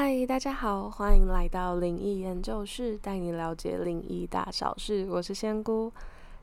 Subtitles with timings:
[0.00, 5.04] 嗨，大家好，欢迎来到灵异研究室，带你了解灵异大小事。
[5.10, 5.92] 我是仙姑，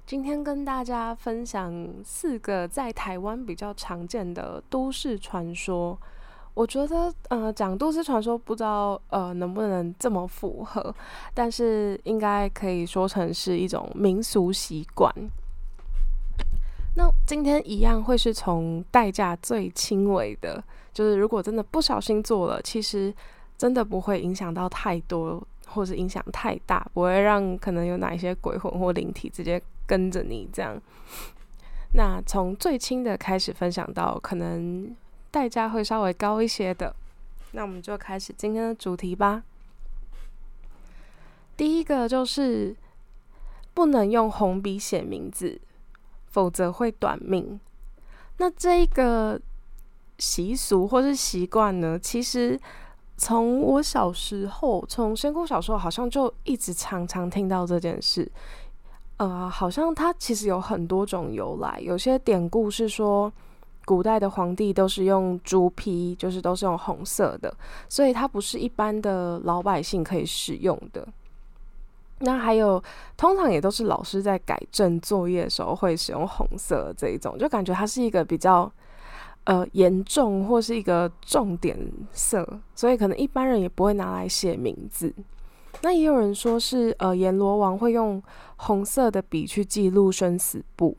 [0.06, 5.98] 今天跟大家分享四个在台湾比较常见的都市传说。
[6.54, 10.94] 我觉得，呃，讲都市传说不知道呃能不能这么符合，
[11.34, 15.10] 但是应该可以说成是一种民俗习惯。
[16.98, 20.62] 那今天一样会是从代价最轻微的，
[20.92, 23.14] 就是如果真的不小心做了，其实
[23.58, 30.80] 真的不会影响到太多，或者影响太大，不会让可能有哪一些鬼魂或灵体直接跟着你这样。
[31.94, 34.96] 那从最轻的开始分享到可能
[35.32, 36.96] 代价会稍微高一些的，
[37.52, 39.44] 那我们就开始今天的主题吧。
[41.56, 42.76] 第一个就是
[43.74, 45.62] 不能用红笔写名字。
[46.36, 47.58] 否则会短命。
[48.40, 49.40] 那这一个
[50.20, 51.98] 习俗或是习惯呢？
[51.98, 52.60] 其实
[53.18, 58.30] 从我小时候，从仙姑小时候，好像就一直常常听到这件事。
[59.18, 61.80] 呃，好像它其实有很多种由来。
[61.82, 63.32] 有些典故是说，
[63.86, 67.56] 古代的皇帝都是用朱皮，就是都是用红色的，
[67.88, 71.08] 所以它不是一般的老百姓可以使用的。
[72.20, 72.84] 那还有，
[73.16, 78.70] 通常也都是老师在改正作业的时候会使用红色这一种，就感觉它是一个比较
[79.46, 81.78] 呃严重或是一个重点
[82.12, 85.12] 色，所以可能一般人也不会拿来写名字。
[85.82, 88.22] 那也有人说是呃阎罗王会用
[88.58, 90.98] 红色的笔去记录生死簿，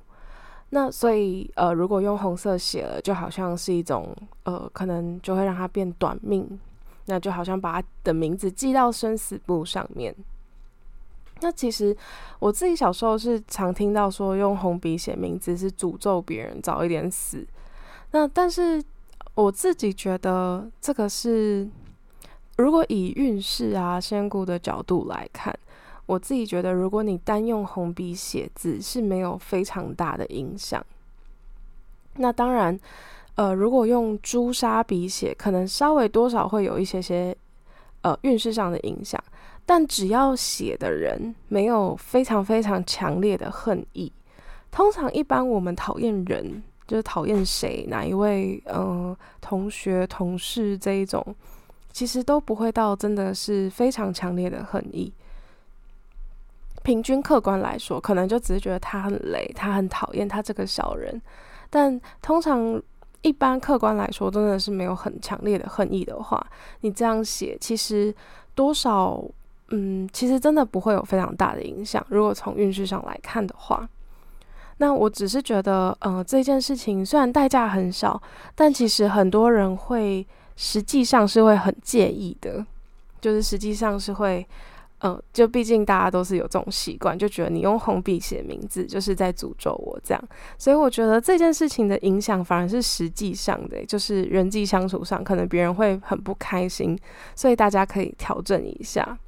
[0.71, 6.59] 那所以呃如果用红色写了，就好像是一种呃可能就会让他变短命，
[7.07, 10.15] 那就好像把他的名字记到生死簿上面。
[11.41, 11.97] 那其实
[12.39, 17.47] 我自己小时候是常听到说用红笔写名字是诅咒别人早一点死。
[18.13, 18.83] 那但是
[19.35, 21.69] 我自己觉得这个是，
[22.57, 25.55] 如果以运势啊仙姑的角度来看，
[26.07, 30.85] 我自己觉得如果你单用红笔写字是没有非常大的影响。
[32.15, 32.79] 那当然，
[33.35, 37.37] 呃，如果用朱砂笔写，可能稍微多少会有一些些
[38.01, 39.23] 呃运势上的影响。
[39.67, 44.11] 但只要写的人没有非常非常强烈的恨意，
[44.71, 51.25] 通常一般我们讨厌人就是讨厌谁哪一位嗯同学同事这一种，
[51.93, 55.13] 其实都不会到真的是非常强烈的恨意。
[56.83, 61.21] 平均客观来说，可能就只是觉得他很累，他很讨厌他这个小人。
[61.69, 62.81] 但通常
[63.23, 66.47] 一般客观来说，真的是没有很强烈的恨意的话，
[66.81, 68.15] 你这样写其实
[68.55, 69.23] 多少。
[69.71, 72.01] 嗯，其实真的不会有非常大的影响。
[72.09, 73.89] 如果从运势上来看的话，
[74.79, 78.21] 那我只是觉得，呃，这件事情虽然代价很少，
[78.55, 82.65] 但其实很多人会实际上是会很介意的，
[83.21, 84.47] 就是实际上是会，
[84.99, 90.23] 呃，就毕竟大家都是有这种习惯，就觉得你用红笔写名字就是在诅咒我这样。
[90.59, 96.99] 所以我觉得这件事情的影响反而是实际上的，就是人际相处上，可能别人会很不开心，
[97.35, 99.19] 所以大家可以调整一下。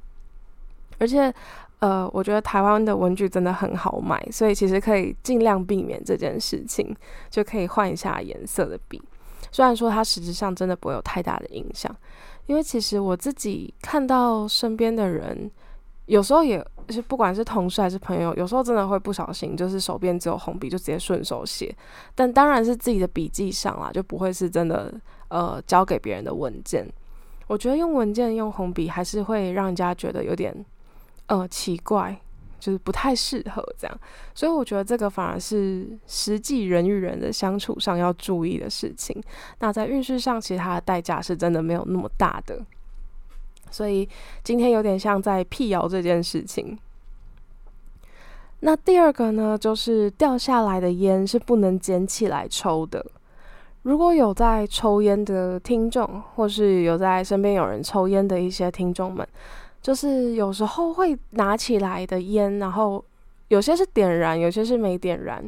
[0.99, 1.33] 而且，
[1.79, 6.93] 呃，我觉得台湾的文具真的很好买，所以其实可以尽量避免这件事情，
[7.29, 9.01] 就可以换一下颜色的笔。
[9.49, 11.95] 虽然说它实质上真的不会有太大的影响，
[12.47, 15.49] 因为其实我自己看到身边的人，
[16.07, 21.73] 有时候也是不管是同事还是朋友，有时候真的会不小心，就是手边只有红笔就直接顺手写，
[22.13, 24.93] 但当然是自己的笔记上啦，就不会是真的
[25.29, 26.85] 呃交给别人的文件。
[27.47, 30.53] 我觉得用文件用红笔还是会让人家觉得有点。
[31.29, 32.19] 呃，奇怪，
[32.59, 33.99] 就是不太适合这样，
[34.33, 39.15] 所以我觉得这个反而是实际人与人的相处上要注意的事情。
[39.59, 42.59] 那在运势上，其实它的代价是真的没有那么大的，
[43.69, 44.09] 所以
[44.43, 46.77] 今天有点像在辟谣这件事情。
[48.61, 53.05] 那第二个呢，就是掉下来的烟是不能捡起来抽的。
[53.83, 59.25] 如果有在抽烟的听众，或是有在身边有人抽烟的一些听众们。
[59.81, 63.03] 就是有时候会拿起来的烟，然后
[63.47, 65.43] 有些是点燃，有些是没点燃，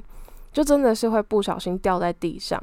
[0.52, 2.62] 就真的是会不小心掉在地上。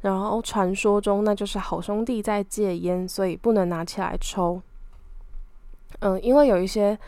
[0.00, 4.60] 然后传说中那就是好兄弟在戒烟，所以不能拿起来抽。
[5.98, 6.98] 嗯，因为有一些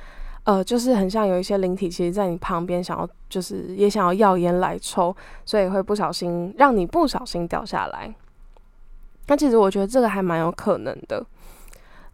[0.44, 5.16] 呃，就是很像有一些灵体，其实在你旁边想要，就是也想要要烟来抽，
[5.46, 8.14] 所以会不小心让你不小心掉下来。
[9.28, 11.24] 那其实我觉得这个还蛮有可能的。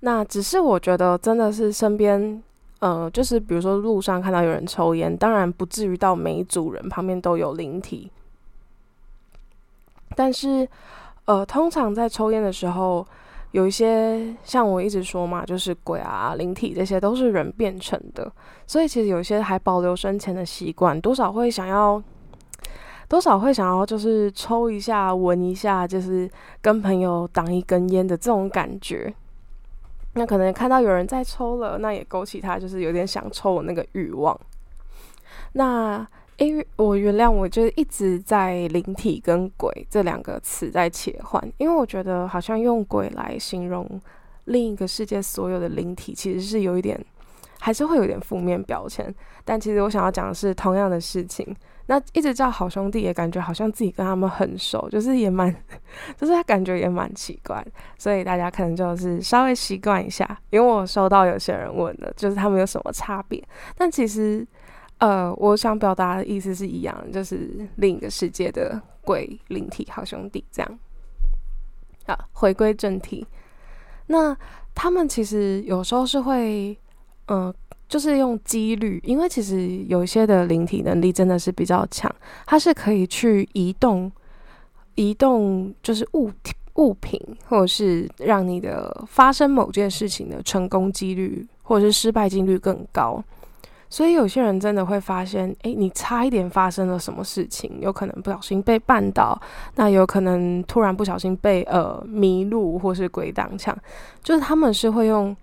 [0.01, 2.41] 那只是我觉得真的是身边，
[2.79, 8.09] 呃，就是比如说路上看到有人抽烟，当然不至于到每一组人旁边都有灵体，
[10.15, 10.69] 但是，
[11.25, 13.05] 呃，通常在抽烟的时候，
[13.51, 18.31] 有一些像我一直说嘛，就是鬼啊、灵体这些都是人变成的，
[18.69, 22.01] 所以其实有些还保留生前的习惯，多少会想要，
[23.09, 26.31] 多少会想要就是抽一下、闻一下，就是
[26.63, 29.13] 跟朋友挡一根烟的这种感觉。
[30.19, 34.39] 那可能看到有人在抽了，那也勾起他就是有点想抽的那个欲望。
[35.53, 36.07] 那
[36.37, 43.89] 因为我原谅我，就是一直在灵体跟鬼这两个词在切换，因为我觉得好像用鬼来形容
[44.45, 47.03] 另一个世界所有的灵体，其实是有一点，
[47.61, 49.15] 还是会有点负面标签。
[49.45, 51.57] 但其实我想要讲的是同样的事情。
[51.91, 55.51] 那一直叫好兄弟，也感觉好像自己跟他们很熟，就是也蛮，
[56.19, 60.39] 就是他感觉也蛮奇怪，所以大家可能就是稍微习惯一下。
[60.51, 63.43] 因为我收到有些人问的，就是他们有什么差别，
[63.75, 64.47] 但其实，
[64.99, 70.79] 呃，我想表达的意思是一样，就是另一个世界的鬼灵体好兄弟这样。
[72.05, 73.27] 啊，回归正题，
[74.09, 74.37] 那
[74.75, 76.79] 他们其实有时候是会，
[77.29, 77.55] 嗯。
[77.89, 82.15] 就是用几率，因为其实有一些的灵体能力真的是比较强，
[82.47, 84.13] 它是可以去移动、
[84.95, 93.25] 移动，就是物体、物品，或者是让你的发生某件事情的成功几率，或者是失败几率更高。
[93.91, 99.41] 所以有些人真的会发现，诶，你差一点发生了什么事情，有可能不小心被绊倒，
[99.77, 103.75] 那有可能突然不小心被呃迷路，或是鬼挡墙，
[104.23, 105.35] 就是他们是会用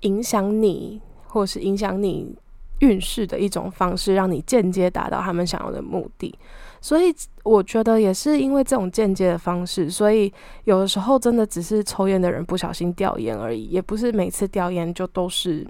[0.00, 1.00] 影响你。
[1.34, 2.32] 或是影响你
[2.78, 6.32] 运势的一种方式，让你间接达到他们想要的目的。
[6.80, 10.32] 所以我觉得也是因为这种间接的方式，所以
[10.62, 15.66] 有的时候真的只是抽烟的人不小心掉烟而已，也不是每次掉烟就都是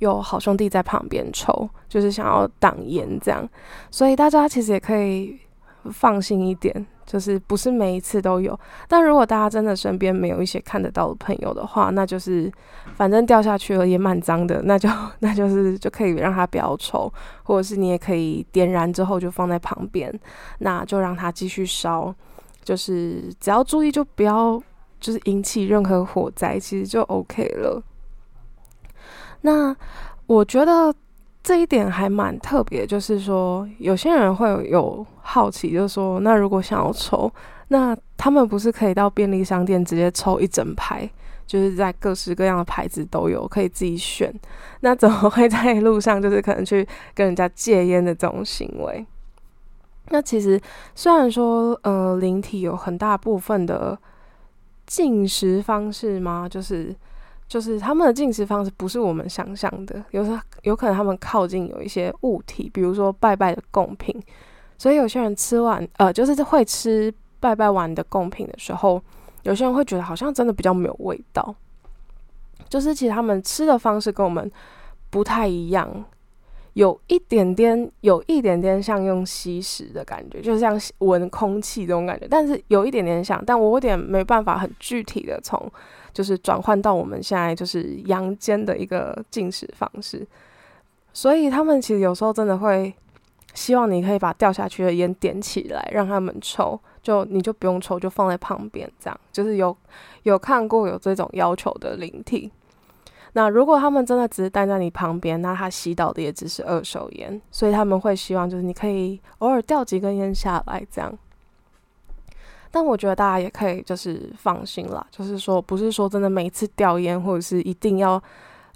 [0.00, 3.48] 有好兄弟在旁边抽，就是想要挡烟这样。
[3.90, 5.38] 所以大家其实也可以
[5.90, 6.86] 放心一点。
[7.04, 8.58] 就是不是每一次都有，
[8.88, 12.50] 但如果大家真的身边没有一些看得到的朋友的话，那就是
[12.94, 14.88] 反正掉下去了也蛮脏的，那就
[15.18, 17.12] 那就是就可以让它不要抽，
[17.42, 20.16] 或者是你也可以点燃之后就放在旁边，
[20.60, 22.14] 那就让它继续烧，
[22.62, 24.62] 就是只要注意就不要
[25.00, 27.82] 就是引起任何火灾，其实就 OK 了。
[29.42, 29.76] 那
[30.26, 30.94] 我觉得。
[31.42, 37.28] 这一点还蛮特别，就是说有些人会有好奇，就是说，那如果想要抽，
[37.68, 41.10] 那他们不是可以到便利商店直接抽一整排，
[41.44, 44.32] 就是在各式各样的牌子都有，可以自己选。
[44.80, 49.04] 那怎么会在路上就是可能去跟人家戒烟的这种行为？
[50.10, 50.60] 那其实
[50.94, 53.98] 虽然说，呃，灵体有很大部分的
[54.86, 56.48] 进食方式吗？
[56.48, 56.94] 就是。
[57.52, 64.18] 就是他们的进食方式不是我们想象的，有时候有可能他们靠近有一些物体，比如说拜拜的贡品，
[64.78, 68.98] 所以有些人吃完，呃，就是会吃拜拜完的贡品的时候，
[69.42, 71.54] 有些人会觉得好像真的比较没有味道，
[72.70, 74.50] 就是其实他们吃的方式跟我们
[75.10, 76.02] 不太一样。
[76.74, 85.70] 有一点点，有一点点像用吸食的感觉，就像闻空气这种感觉，但是有一点点像，但我有点没办法很具体的从，
[86.14, 90.26] 就是转换到我们现在就是阳间的一个进食方式，
[91.12, 92.94] 所以他们其实有时候真的会
[93.52, 99.76] 希望你可以把掉下去的烟点起来，让他们抽，就你就不用抽，就放在旁边，这样就是有
[100.22, 102.50] 有看过有这种要求的灵体。
[103.34, 111.10] 那如果他们真的只是待在你旁边，那他吸到的也只是二手烟，所以他们会希望就是你可以偶尔掉几根烟下来这样。
[112.70, 118.22] 但我觉得大家也可以就是放心啦，就是说不是说真的每次掉烟或者是一定要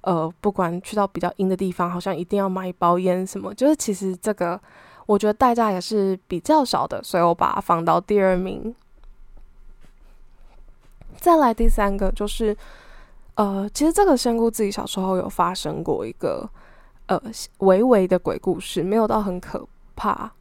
[0.00, 4.58] 呃不管去到比较阴的地方，好像一定要买一包烟什么，就是其实这个
[5.04, 8.75] 我觉得代价也是比较少的，所以我把它放到第二名。
[11.18, 12.56] 再来第三个就是。
[13.37, 16.49] 呃，其实这个仙姑自己小时候有发生过一个
[17.05, 17.21] 呃
[17.59, 20.33] 微微的鬼故事，没有到很可怕。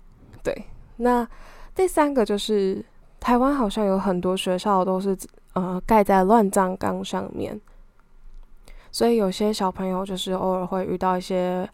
[0.41, 1.27] 对，那
[1.75, 2.83] 第三个就是
[3.19, 5.17] 台湾好像有很多学校都是
[5.55, 7.59] 呃盖在乱葬岗上面，
[8.93, 11.69] 所以有些小朋友就是偶尔会遇到一些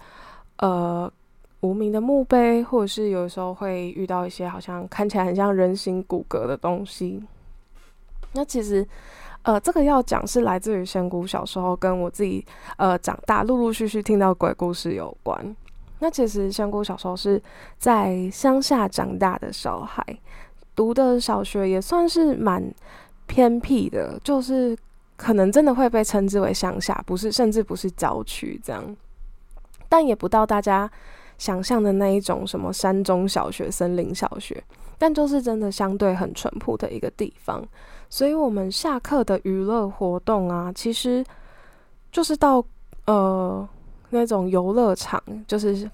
[0.57, 1.11] 呃
[1.59, 7.23] 无名的墓碑，或者是有时候会遇到一些好像看起来很像人形骨骼的东西。
[8.33, 8.87] 那其实。
[9.43, 12.45] 呃，这个要讲是来自于仙姑小时候跟我自己
[12.77, 15.55] 呃长大陆陆续续听到鬼故事有关。
[15.99, 17.41] 那其实仙姑小时候是
[17.77, 20.03] 在乡下长大的小孩，
[20.75, 22.73] 读的小学也算是蛮
[23.27, 24.77] 偏僻的，就是
[25.15, 28.95] 可能真的会被称之为乡下，不是甚至不是郊区这样，
[29.87, 30.89] 但也不到大家
[31.37, 34.63] 想象的那一种什么山中小学、森林小学，
[34.97, 37.63] 但就是真的相对很淳朴的一个地方。
[38.11, 41.25] 所以我们下课的娱乐活动啊，其实
[42.11, 42.63] 就是到
[43.05, 43.65] 呃
[44.09, 45.89] 那种游乐场，就是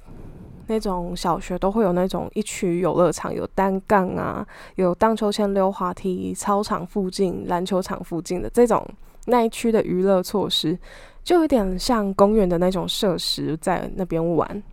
[0.65, 4.45] 那种小学都会有那种一区游乐场，有单杠啊，
[4.75, 8.83] 有荡秋千、溜滑梯，操场附近、篮球场附近的这种
[9.25, 10.75] 那一区的娱乐措施，
[11.23, 14.63] 就有点像公园的那种设施，在那边玩。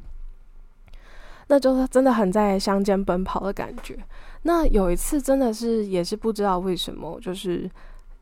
[1.49, 3.99] 那就是真的很在乡间奔跑的感觉。
[4.47, 7.69] 那有一次真的是也是不知道为什么，就是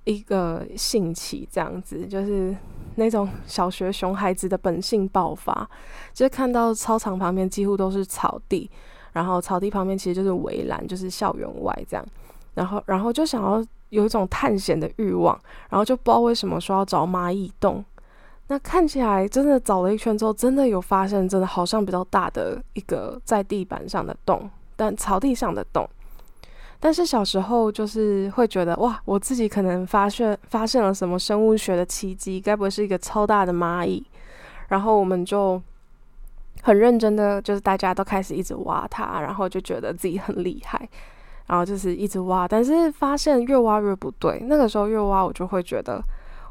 [0.04, 2.56] 一个兴起这样子，就是
[2.94, 5.68] 那种小学熊孩子的本性爆发，
[6.14, 8.70] 就是看到操场旁边几乎都是草地，
[9.12, 12.06] 然后草地旁边其实就是围栏，就是校园外这样，
[12.54, 15.36] 然后然后就想要有一种探险的欲望，
[15.70, 17.84] 然后就不知道为什么说要找蚂蚁洞。
[18.46, 25.88] 那看起来真的找了一圈之后，真的有发现，真的好像比较大的一个在地板上的洞，但草地上的洞。
[26.84, 34.04] 但是小时候就是会觉得，哇，我自己可能发现发现了什么生物学的奇迹，该不会是一个超大的蚂蚁？
[34.66, 35.62] 然后我们就
[36.62, 40.88] 很认真的，就是大家都开始一直挖它，然后就觉得自己很厉害，
[41.46, 44.42] 然后就是一直挖，但是发现越挖越不对。
[44.48, 46.02] 那个时候越挖，我就会觉得。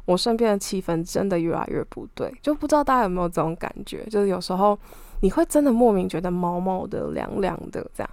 [0.06, 4.78] 我身边的气氛真的越来越不对，就不知道大家有没有这种感觉，就是有时候
[5.20, 8.10] 你会真的莫名觉得毛毛的、凉凉的这样。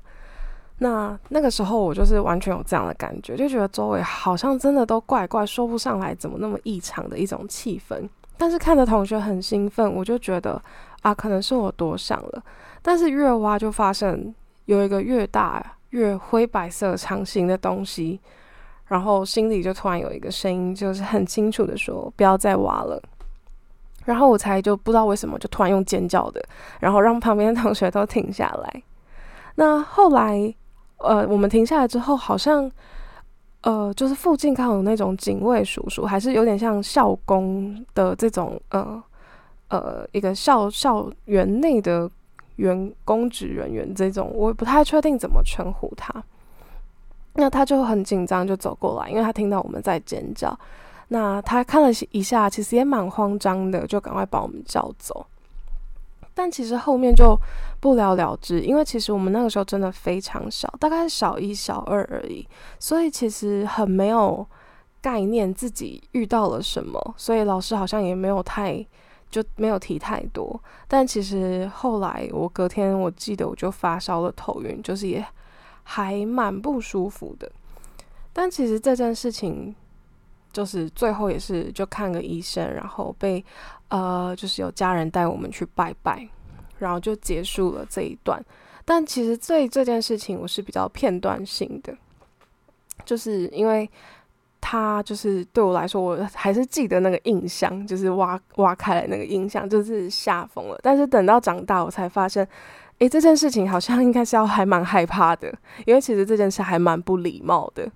[0.78, 8.08] 那那个时候我就是完全有这样的感觉，就觉得周围好像真的都怪怪，说不上来怎么那么异常的一种气氛。
[8.37, 10.61] 但是看着同学很兴奋，我就觉得
[11.02, 12.42] 啊，可能是我多想了。
[12.80, 14.35] 但是越挖就发现
[14.66, 18.20] 有一个越大、越灰白色长形的东西。
[18.87, 22.99] 然后心里就突然有一个声音，就是很清楚的说：“不要再挖了。”
[24.06, 26.42] 然后我才就不知道为什么就突然用尖叫的，
[26.80, 28.82] 然后让旁边的同学都停下来。
[29.56, 30.54] 那后来，
[30.99, 32.71] 呃，我们停下来之后，好像，
[33.62, 39.02] 呃，就是附近刚好有那种警卫叔叔，还是有点像校工的这种，呃，
[39.69, 42.11] 呃，一个校校园内的
[42.57, 46.12] 员公职人员这种，我不太确定怎么称呼他。
[47.35, 50.59] 那他就很紧张，就走过来，因为他听到我们在尖叫。
[51.09, 55.25] 那他看了一下，其实也蛮慌张的，就赶快把我们叫走。
[56.38, 57.37] 但其实后面就
[57.80, 62.47] 不了了之，因为其实我们那个时候真的非常小，大概小一、小二而已，
[62.78, 64.47] 所以其实很没有
[65.00, 68.87] 概念自己遇到了什么，所以老师好像也没有太
[69.28, 70.59] 就没有提太多。
[70.87, 75.26] 但其实后来我隔天我记得我就发烧了，头晕，就是也。
[75.90, 77.50] 还蛮不舒服的，
[78.35, 79.75] 但其实这件事情
[80.52, 83.42] 就是最后也是就看个医生，然后被
[83.88, 86.28] 呃就是有家人带我们去拜拜，
[86.78, 88.42] 然后就结束了这一段。
[88.85, 91.97] 但其实这这件事情我是比较片段性的，
[93.04, 93.88] 就是因为
[94.61, 100.78] 他就是对我来说，我还是记得那个印象，就是挖挖开来那个印象，就是吓疯了。
[100.83, 102.47] 但是等到长大，我才发现。
[103.00, 107.88] 诶，这件事情好像应该是要还蛮害怕的，因为其实这件事还蛮不礼貌的。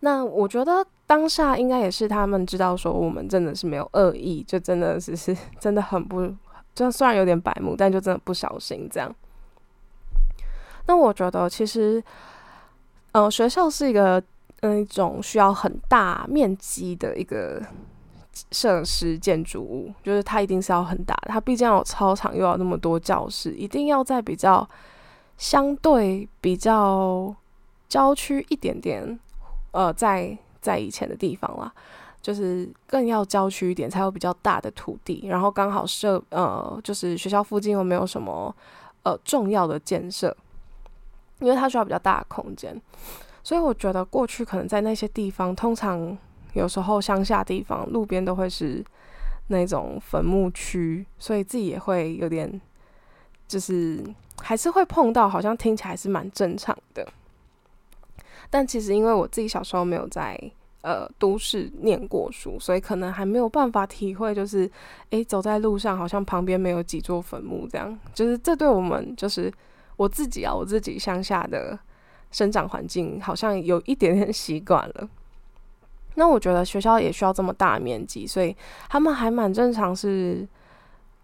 [0.00, 6.32] 那我觉得当下应该也是他们知道说我们真的是没有恶意，就真的只是 真的很不，
[6.74, 9.14] 就虽然有点白目，但就真的不小心这样。
[10.86, 12.02] 那我觉得其实，
[13.12, 14.22] 呃，学校是一个
[14.60, 17.62] 那种需要很大面积的一个。
[18.50, 24.68] 设施建筑物就是它一定是要很大的，它毕竟有操场，又要那么多教室，一定要在比较
[25.38, 27.32] 相对比较
[27.88, 29.20] 郊区一点点，
[29.70, 31.70] 呃，在在以前的地方啦，
[32.22, 38.54] 就是更要郊区一点，才有比较大的土地，然后刚好设呃，就是学校附近又没有什么
[39.02, 40.34] 呃重要的建设，
[41.40, 42.80] 因为它需要比较大的空间，
[43.42, 46.16] 所以我觉得过去可能在那些地方，通常。
[46.54, 48.80] 有时候乡下地方路边都会是
[49.48, 52.60] 那种坟墓区，所以自己也会有点，
[53.48, 54.00] 就是
[54.40, 57.04] 还是会碰到，好像听起来是蛮正常的。
[58.54, 60.38] 但其实因为我自己小时候没有在
[60.82, 64.70] 呃都市念过书，所以可能还没有办法体会，就是
[65.10, 69.52] 诶，走在路上好像旁边没有几座坟墓这样，就是这对我们就是
[69.96, 71.76] 我自己啊，我自己乡下的
[72.30, 75.08] 生长环境好像有一点点习惯了。
[76.14, 78.56] 那我觉得学校也需要这么大面积，所以
[78.88, 80.46] 他们还蛮正常是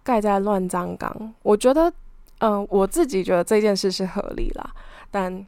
[0.02, 1.32] 盖在乱葬岗。
[1.44, 1.92] 我觉得，
[2.38, 4.68] 嗯，我自己觉得这件事是合理啦，
[5.12, 5.46] 但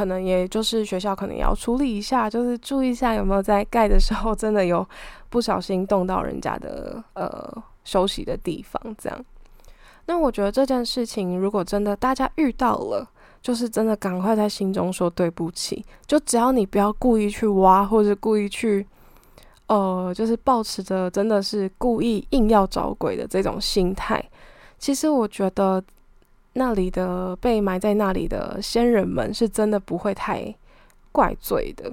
[0.00, 4.86] 可能也就是学校可能也要处理一下，就是注意一下有没有在盖的时候真的有
[5.28, 9.24] 不小心动到人家的呃休息的地方这样。
[10.06, 13.06] 那我觉得这件事情如果真的大家遇到了，
[13.42, 15.84] 就是真的赶快在心中说对不起。
[16.06, 18.86] 就只要你不要故意去挖，或者故意去，
[19.66, 24.24] 呃，就是保持着真的是故意硬要找鬼的这种心态，
[24.78, 25.84] 其实我觉得
[26.54, 30.54] 那里的被埋在那里的先人们是真的不会太
[31.12, 31.92] 怪罪的。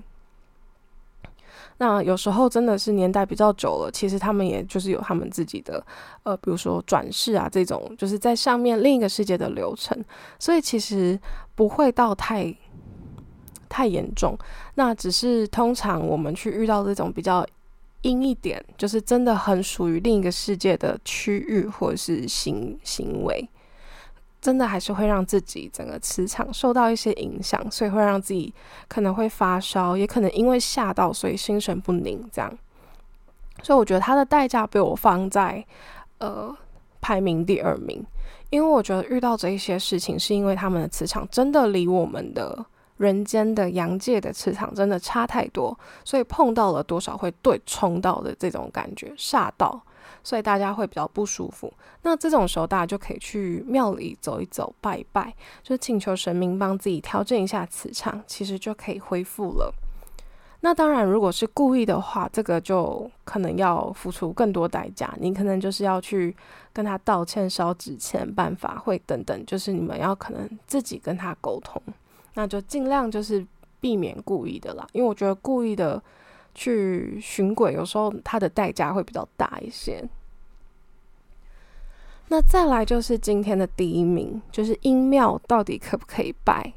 [1.80, 5.86] 那有时候真的是年代比较久了，其实他们也就是有他们自己的，
[6.24, 10.04] 呃，比如说转世啊这种，就是在上面另一个世界的流程，
[10.40, 11.20] 所以其实
[11.54, 12.52] 不会到太
[13.70, 14.36] 太严重。
[14.74, 17.46] 那只是通常我们去遇到这种比较
[18.02, 23.48] 阴一点，就是真的很属于另一个世界的区域或者是行行为。
[24.40, 28.54] 真的还是会让自己整个磁场受到一些影响，所以会让自己
[28.88, 32.58] 可能会发烧，也可能因为吓到，所以心神不宁这样。
[33.64, 35.66] 所以我觉得它的代价被我放在
[36.20, 36.56] 呃
[37.02, 38.06] 排名第二名，
[38.52, 42.64] 因为我觉得遇到这一些事情，是因为他们的磁场真的离我们的
[42.98, 49.82] 人间的阳界的磁场真的差太多，所以碰到了多少会对冲到的这种感觉，吓到。
[50.28, 51.72] 所以大家会比较不舒服。
[52.02, 59.74] 那这种时候，大家就可以去庙里走一走、拜一拜，就请求神明帮自己调整一下磁场，其实就可以恢复了。
[60.60, 65.16] 那当然，如果是故意的话，这个就可能要付出更多代价。
[65.18, 66.36] 你可能就是要去
[66.74, 71.82] 跟他道歉、烧纸钱、办法会等等，就是你们要可能自己跟他沟通。
[72.34, 73.48] 那就尽量就是
[73.80, 76.04] 避免故意的啦，因为我觉得故意的
[76.54, 80.04] 去寻鬼，有时候它的代价会比较大一些。
[82.30, 86.74] 那再来就是今天的第一名，就是阴庙到底可不可以拜？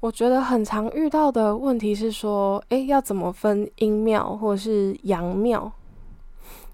[0.00, 5.70] 我觉得很常遇到的问题是说，诶，要怎么分阴庙或者是阳庙？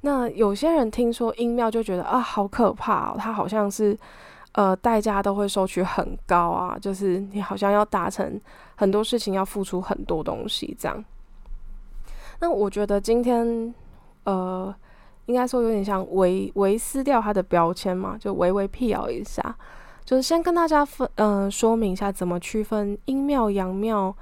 [0.03, 3.99] 那有些人听说阴庙就觉得啊，好可怕哦，它好像是
[4.53, 8.41] 呃代价都会收取很高啊，就是你好像要达成
[8.77, 11.05] 很多事情，要付出很多东西这样。
[12.39, 13.75] 那我觉得今天
[14.23, 14.73] 呃。
[15.27, 19.55] 应该说有点像微微撕掉它的标签嘛，就微微辟谣一下，
[20.05, 24.17] 就是先跟大家分嗯说明一下怎么区分阴庙阳庙，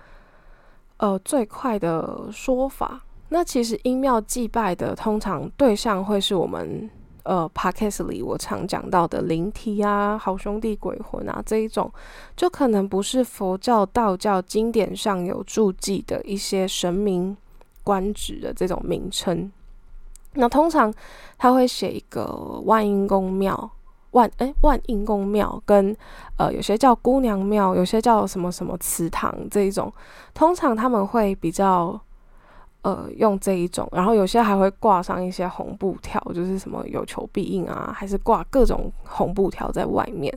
[0.96, 3.02] 呃最快的说法。
[3.28, 6.88] 那其实阴庙祭拜的通常对象会是我们
[7.24, 11.90] 呃 p o c a s t 里我常讲到的灵体啊、好兄弟、鬼魂啊这一种，
[12.36, 17.36] 就可能不是佛教、道教经典上有注记的一些神明
[17.82, 19.50] 官职的这种名称。
[20.34, 20.92] 那通常
[21.38, 22.24] 他会写一个
[22.64, 23.70] 万应公庙，
[24.10, 25.96] 万哎万应公庙跟
[26.36, 29.92] 呃有些叫姑娘庙，有些叫什么什么祠堂这一种，
[30.32, 32.00] 通常他们会比较
[32.82, 40.36] 呃用这一种，然后有些还会挂上一些红布条，就是什么有求必应啊，还是挂各种红布条在外面。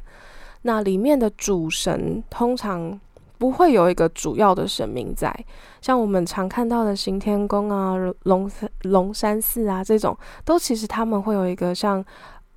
[0.61, 2.99] 那里面的主神通常。
[3.37, 5.33] 不会有一个主要的神明在，
[5.81, 12.03] 像我们常看到的行天宫啊、龙山龙山寺啊这种，都其实他们会有一个像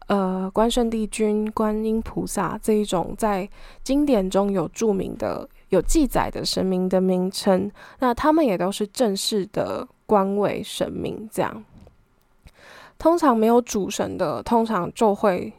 [0.09, 3.49] 呃关圣帝君、观音菩萨这一种在
[3.83, 11.29] 经典中有著名的、有记载的神明的名称，那他们也都是正式的官位神明。
[11.31, 11.65] 这样，
[12.99, 15.53] 通常没有主神的，通常就会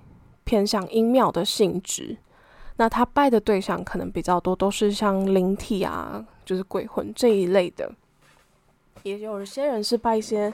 [0.44, 2.18] 偏向阴庙的性质。
[2.82, 7.88] 那他拜的对象可能比较多，都是像灵体啊，就是鬼魂这一类的。
[9.04, 10.52] 也有些人是拜一些，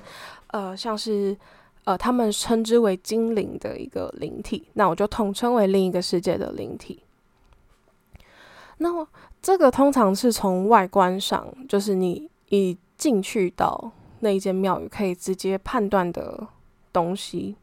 [0.48, 1.38] 呃，像是
[1.86, 7.02] 呃，他们称之为精灵的一个灵体，那我就统称为另一个世界的灵体。
[8.80, 9.08] 那么
[9.42, 16.46] 这个通常是从外观上，就是你一进去到那一间庙宇，可以直接判断的
[16.92, 17.56] 东西。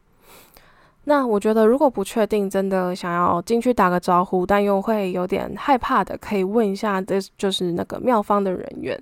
[1.07, 8.99] 那我觉得，如果不确定，真的想要进去打个招呼，但又会有点害怕的，可以问一下，这就是那个庙方的人员。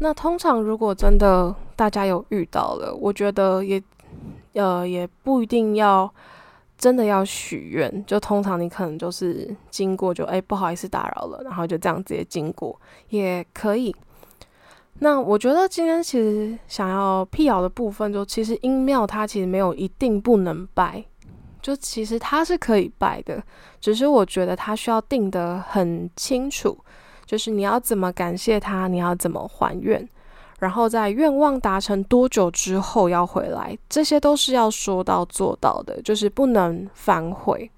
[0.00, 3.82] 那通常如果真的大家有遇到了，我觉得也
[4.52, 6.12] 呃也不一定要
[6.76, 13.96] 真的要许愿，就通常你可能就是经过就哎不好意思打扰了，然后就这样直接经过也可以。
[15.00, 21.04] 那我觉得今天其实想要辟谣的部分，就其实阴庙它其实没有一定不能拜，
[21.62, 23.40] 就其实它是可以拜的，
[23.80, 26.76] 只是我觉得它需要定得很清楚，
[27.24, 30.04] 就是你要怎么感谢他，你要怎么还愿，
[30.58, 37.70] 然后在愿望达成多久之后要回来，这些都是要说到做到的，就是不能反悔，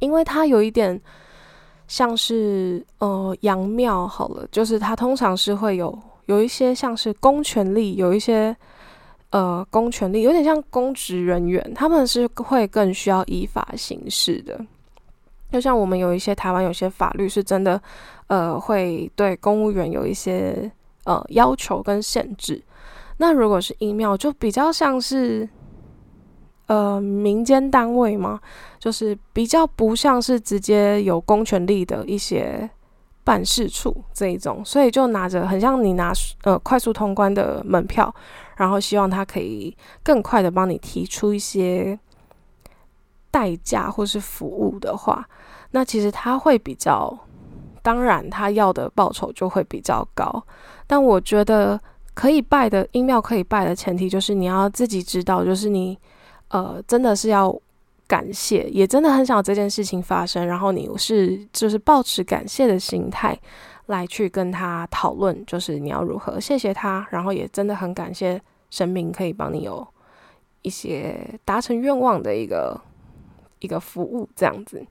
[0.00, 1.00] 因为它有一点
[1.86, 5.96] 像是呃阳庙好了，就是它通常是会有。
[6.26, 8.56] 有一些像是公权力，有一些
[9.30, 14.64] 呃公权力，有点像公职人员，他们是会更需要依法行事的。
[15.52, 17.80] 就像我们有一些台湾有些法律是真的，
[18.26, 20.70] 呃，会对公务员有一些
[21.04, 22.62] 呃要求跟限制。
[23.18, 25.48] 那如果是音庙，就比较像是
[26.66, 28.40] 呃民间单位嘛，
[28.78, 32.68] 就是比较不像是直接有公权力的一些
[33.26, 36.12] 办事处这一种，所以就拿着很像你拿
[36.44, 38.14] 呃快速通关的门票，
[38.56, 41.98] 然后希望他可以更快的帮你提出一些。
[43.28, 45.28] 代价或是服务的话，
[45.72, 47.14] 那其实他会比较，
[47.82, 50.42] 当然他要的报酬就会比较高。
[50.86, 51.78] 但我觉得
[52.14, 55.98] 可以拜的音庙可以拜的前提就是你要自己知道，就是你
[56.48, 57.54] 呃真的是要
[58.06, 63.38] 感谢，也真的很想这件事情发生，然后你是就是保持感谢的心态
[63.86, 68.40] 来去跟他讨论，就是你要如何谢谢他，然后也真的很感谢
[68.70, 69.86] 神明可以帮你有
[70.62, 72.80] 一些达成愿望的一个。
[73.60, 74.86] 一个服务这样子，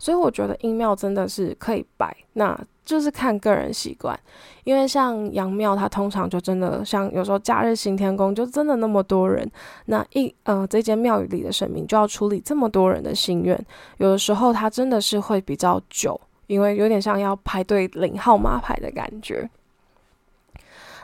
[0.00, 4.18] 所以我觉得阴庙真的是可以拜，那就是看个人习惯。
[4.64, 9.48] 因为像阳庙，它通常就真的像有时候假日行天宫，就真的那么多人，
[9.84, 13.58] 那一呃这间庙宇里的神明就要处理这么多人的心愿，
[13.98, 19.48] 有的时候它真的是会比较久，因为有点像要排队领号码牌的感觉。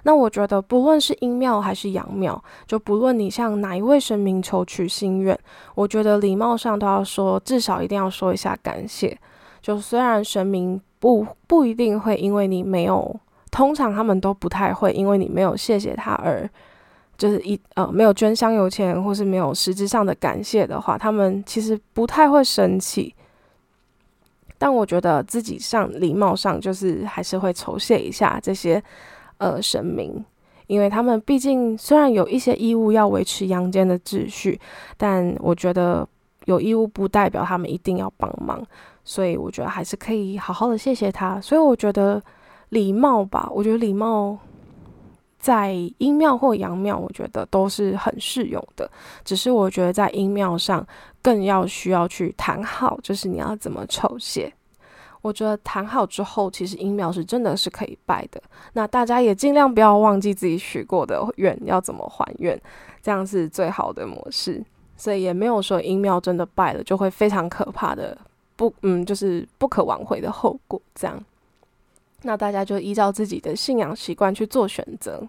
[0.06, 5.36] 那我觉得，不论是阴庙还是阳庙，就不论你向哪一位神明求取心愿，
[5.74, 9.18] 我觉得礼貌上都要说，至少一定要说一下感谢。
[9.60, 13.18] 就虽然神明不不一定会因为你没有，
[13.50, 16.48] 通常他们都不太会因为你没有谢谢他而，
[17.18, 23.12] 就是一呃没有捐香油钱或是没有实质上的感谢的话，他们其实不太会生气。
[24.56, 28.80] 但我觉得自己上礼貌上，就是还是会酬谢一下这些。
[29.38, 30.24] 呃，神明，
[30.66, 34.58] 因为他们毕竟虽然有一些义务要维持阳间的秩序，
[34.96, 36.08] 但我觉得
[36.46, 38.64] 有义务不代表他们一定要帮忙，
[39.04, 41.40] 所以我觉得还是可以好好的谢谢他。
[41.40, 42.22] 所以我觉得
[42.70, 44.36] 礼貌吧，我觉得礼貌
[45.38, 48.90] 在阴庙或阳庙，我觉得都是很适用的。
[49.24, 50.84] 只是我觉得在阴庙上
[51.20, 54.52] 更要需要去谈好，就是你要怎么酬谢。
[55.26, 58.40] 我觉得谈好之后，其实阴庙是真的是可以拜的。
[58.74, 62.56] 那大家也尽量不要忘记自己许过的愿要怎么还愿，
[63.02, 64.64] 这样是最好的模式。
[64.96, 68.16] 所以也没有说阴庙真的拜了就会非常可怕的
[68.54, 70.80] 不嗯，就是不可挽回的后果。
[70.94, 71.20] 这样，
[72.22, 75.26] 那大家就依照自己的信仰习惯去做选择。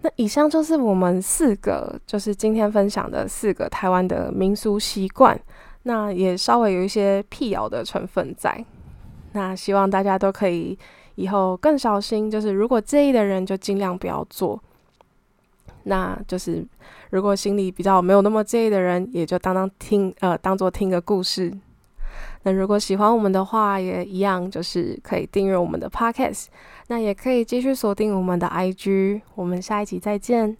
[0.00, 5.38] 那以上就是我们四个，就是今天分享的四个台湾的民俗习惯。
[5.84, 8.64] 那也稍微有一些辟谣的成分在，
[9.32, 10.78] 那希望大家都可以
[11.16, 14.62] 以后更小心，就是如果介意的人就尽量不要做。
[15.84, 16.64] 那就是
[17.10, 21.52] 如果心里比较没有那么介意的人，也就当当听 呃当做听个故事。
[22.44, 26.46] 那如果喜欢我们的话，也一样就是可以订阅我们的 podcast，
[26.86, 29.22] 那也可以继续锁定我们的 IG。
[29.34, 30.56] 我们下一集再见。